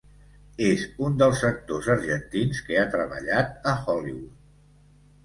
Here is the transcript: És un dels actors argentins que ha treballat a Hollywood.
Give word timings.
És 0.67 0.85
un 1.07 1.19
dels 1.21 1.43
actors 1.49 1.89
argentins 1.95 2.63
que 2.71 2.79
ha 2.79 2.87
treballat 2.97 3.69
a 3.73 3.75
Hollywood. 3.83 4.33